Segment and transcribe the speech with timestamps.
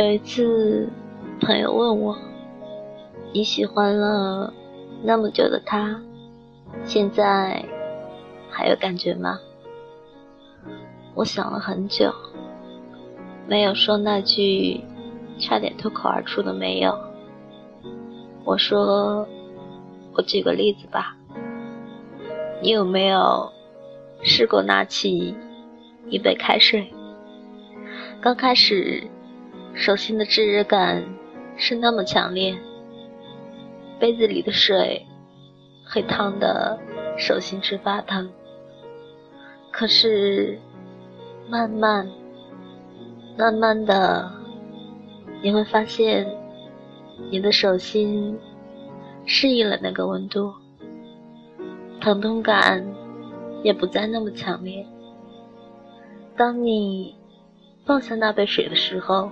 [0.00, 0.88] 有一次，
[1.42, 2.16] 朋友问我
[3.34, 4.50] ：“你喜欢了
[5.04, 6.00] 那么久的他，
[6.86, 7.62] 现在
[8.50, 9.38] 还有感觉吗？”
[11.14, 12.10] 我想了很久，
[13.46, 14.80] 没有说那句
[15.38, 16.98] 差点脱口而出的“没有”。
[18.46, 19.28] 我说
[20.16, 21.14] ：“我举个例子吧，
[22.62, 23.52] 你有没有
[24.22, 25.36] 试过拿起
[26.08, 26.90] 一杯开水？
[28.22, 29.06] 刚开始。”
[29.74, 31.04] 手心的炙热感
[31.56, 32.54] 是那么强烈，
[33.98, 35.06] 杯子里的水
[35.88, 36.78] 会烫得
[37.16, 38.30] 手心直发疼。
[39.72, 40.58] 可是，
[41.48, 42.06] 慢慢、
[43.38, 44.30] 慢慢的，
[45.42, 46.26] 你会发现，
[47.30, 48.38] 你的手心
[49.24, 50.52] 适应了那个温度，
[52.00, 52.84] 疼痛感
[53.62, 54.84] 也不再那么强烈。
[56.36, 57.14] 当你
[57.86, 59.30] 放下那杯水的时候，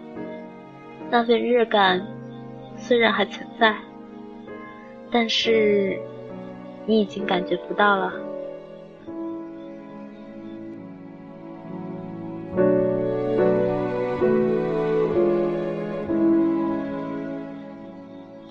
[1.10, 2.06] 那份热感
[2.76, 3.74] 虽然还存在，
[5.10, 5.98] 但是
[6.86, 8.12] 你已经感觉不到了。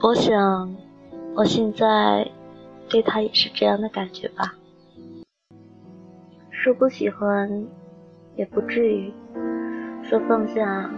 [0.01, 0.75] 我想，
[1.35, 2.27] 我现在
[2.89, 4.55] 对他也是这样的感觉吧。
[6.49, 7.67] 说不喜欢，
[8.35, 9.11] 也不至于；
[10.03, 10.89] 说放下。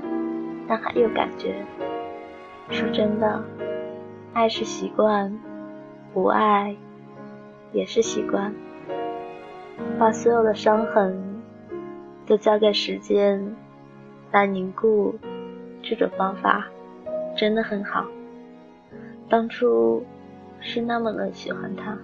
[0.70, 1.66] 但还有感觉。
[2.70, 3.44] 说真的，
[4.34, 5.36] 爱是习惯，
[6.14, 6.78] 不爱
[7.74, 8.54] 也是习惯。
[9.98, 11.42] 把所有的伤痕
[12.28, 13.56] 都交给时间
[14.32, 15.16] 来凝固，
[15.82, 16.68] 这种方法
[17.36, 18.06] 真的很好。
[19.28, 20.06] 当初
[20.60, 21.98] 是那么的喜欢他，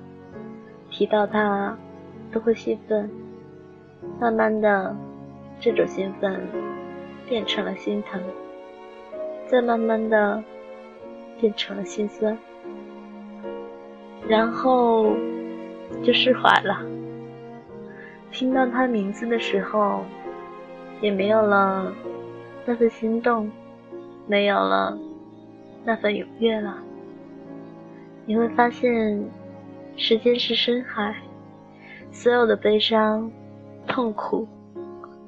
[0.89, 1.77] 提到他
[2.31, 3.09] 都会兴奋。
[4.19, 4.95] 慢慢的，
[5.59, 6.41] 这种兴奋
[7.27, 8.21] 变成了心疼。
[9.47, 10.43] 再慢慢的
[11.39, 12.37] 变成了心酸，
[14.27, 15.15] 然后
[16.03, 16.81] 就释怀了。
[18.31, 20.03] 听到他名字的时候，
[20.99, 21.93] 也没有了
[22.65, 23.49] 那份心动，
[24.27, 24.97] 没有了
[25.83, 26.77] 那份踊跃了。
[28.25, 29.23] 你会发现，
[29.95, 31.15] 时间是深海，
[32.11, 33.31] 所有的悲伤、
[33.87, 34.47] 痛苦，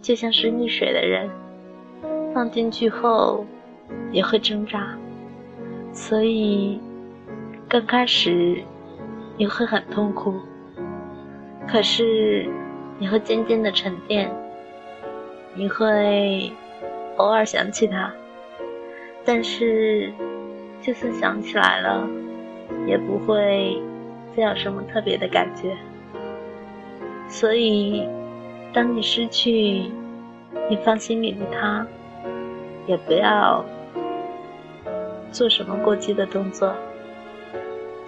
[0.02, 1.30] 就像是溺水的人，
[2.34, 3.46] 放进去后。
[4.12, 4.98] 也会挣扎，
[5.94, 6.80] 所以
[7.68, 8.64] 刚开始
[9.38, 10.34] 你会很痛苦，
[11.68, 12.48] 可是
[12.98, 14.32] 你会渐渐的沉淀，
[15.54, 16.52] 你会
[17.18, 18.12] 偶尔想起他，
[19.26, 20.12] 但是
[20.82, 22.08] 就算想起来了，
[22.86, 23.82] 也不会
[24.36, 25.76] 再有什么特别的感觉。
[27.28, 28.08] 所以，
[28.72, 29.92] 当你失去
[30.70, 31.86] 你放心里的他，
[32.86, 33.66] 也不要。
[35.32, 36.76] 做什么过激的动作？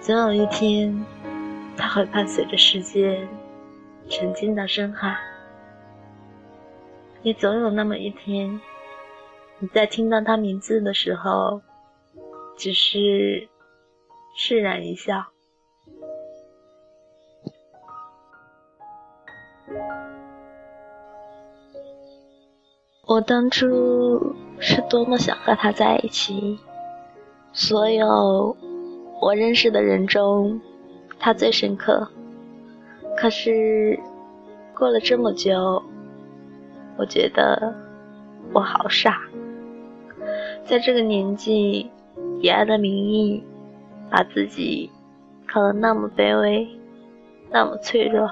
[0.00, 1.04] 总有一天，
[1.76, 3.28] 他会伴随着时间
[4.08, 5.16] 沉进到深海。
[7.22, 8.60] 也总有那么一天，
[9.58, 11.60] 你在听到他名字的时候，
[12.56, 13.48] 只是
[14.34, 15.26] 释然一笑。
[23.06, 26.58] 我当初是多么想和他在一起。
[27.52, 28.56] 所有
[29.20, 30.60] 我认识的人中，
[31.18, 32.08] 他最深刻。
[33.16, 33.98] 可是
[34.74, 35.82] 过了这么久，
[36.96, 37.74] 我觉得
[38.52, 39.20] 我好傻，
[40.64, 41.90] 在这个年纪
[42.40, 43.42] 以爱的名义，
[44.10, 44.88] 把自己
[45.52, 46.66] 搞得那么卑微，
[47.50, 48.30] 那么脆弱。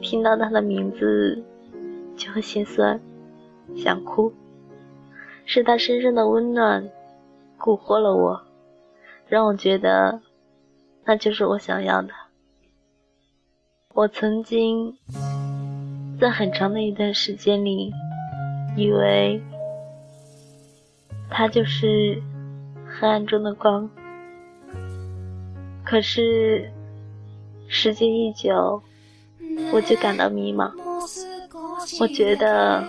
[0.00, 1.40] 听到他的名字
[2.16, 2.98] 就会心酸，
[3.76, 4.32] 想哭。
[5.44, 6.88] 是他身上的温暖。
[7.62, 8.42] 蛊惑了我，
[9.28, 10.20] 让我觉得
[11.04, 12.08] 那就是我想要的。
[13.94, 14.92] 我曾经
[16.20, 17.92] 在很长的一段时间里，
[18.76, 19.40] 以为
[21.30, 22.20] 他就是
[22.84, 23.88] 黑暗中的光。
[25.84, 26.68] 可是
[27.68, 28.82] 时间一久，
[29.72, 30.68] 我就感到迷茫。
[32.00, 32.82] 我觉得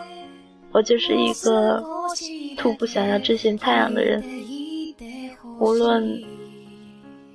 [0.72, 1.84] 我就是一个
[2.58, 4.24] 徒步想要这些太阳的人。
[5.64, 6.22] 无论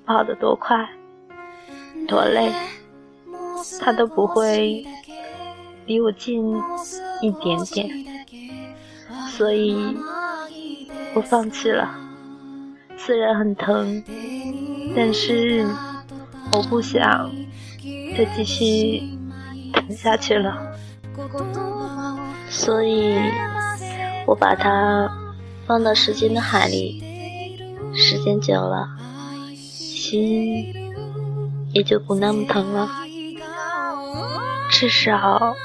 [0.05, 0.87] 跑得多快、
[2.07, 2.53] 多累，
[3.81, 4.87] 他都不会
[5.87, 6.55] 离我近
[7.23, 7.89] 一点点，
[9.31, 9.97] 所以
[11.15, 11.99] 我放弃了。
[12.99, 14.05] 虽然很疼，
[14.95, 15.67] 但是
[16.53, 17.31] 我不想
[18.15, 19.09] 再继续
[19.73, 20.55] 疼下去了，
[22.51, 23.19] 所以
[24.27, 25.11] 我把它
[25.67, 27.03] 放到时间的海里，
[28.01, 28.89] 时间久了，
[29.57, 30.73] 心
[31.73, 32.89] 也就不那么疼了。
[34.71, 35.57] 至少，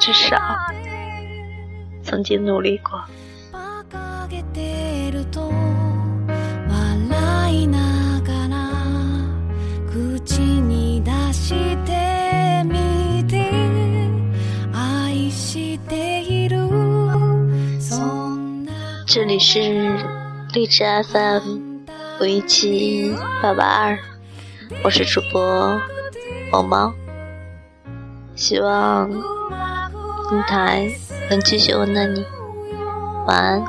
[0.00, 0.36] 至少，
[2.02, 3.00] 曾经努力过。
[19.06, 20.19] 这里是
[20.52, 21.60] 荔枝 FM
[22.20, 23.98] 五一七八八二，
[24.82, 25.80] 我是主播
[26.50, 26.92] 毛毛，
[28.34, 29.08] 希望
[30.28, 30.90] 平台
[31.30, 32.24] 能继续温暖你，
[33.26, 33.64] 晚安。